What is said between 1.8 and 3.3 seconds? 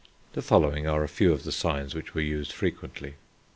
which were used frequently.